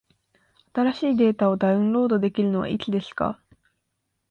[0.73, 3.39] 新しいデータをダウンロードできるのはいつですか？